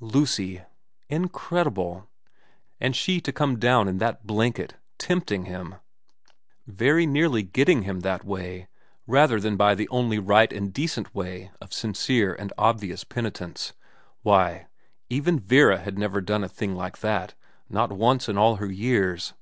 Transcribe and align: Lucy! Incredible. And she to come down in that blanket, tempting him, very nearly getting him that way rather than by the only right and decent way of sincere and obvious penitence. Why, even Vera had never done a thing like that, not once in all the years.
Lucy! 0.00 0.60
Incredible. 1.08 2.08
And 2.80 2.96
she 2.96 3.20
to 3.20 3.32
come 3.32 3.60
down 3.60 3.86
in 3.86 3.98
that 3.98 4.26
blanket, 4.26 4.74
tempting 4.98 5.44
him, 5.44 5.76
very 6.66 7.06
nearly 7.06 7.44
getting 7.44 7.82
him 7.84 8.00
that 8.00 8.24
way 8.24 8.66
rather 9.06 9.38
than 9.38 9.56
by 9.56 9.76
the 9.76 9.88
only 9.90 10.18
right 10.18 10.52
and 10.52 10.72
decent 10.72 11.14
way 11.14 11.52
of 11.60 11.72
sincere 11.72 12.34
and 12.34 12.52
obvious 12.58 13.04
penitence. 13.04 13.72
Why, 14.22 14.66
even 15.10 15.38
Vera 15.38 15.78
had 15.78 15.96
never 15.96 16.20
done 16.20 16.42
a 16.42 16.48
thing 16.48 16.74
like 16.74 16.98
that, 16.98 17.34
not 17.68 17.92
once 17.92 18.28
in 18.28 18.36
all 18.36 18.56
the 18.56 18.66
years. 18.74 19.32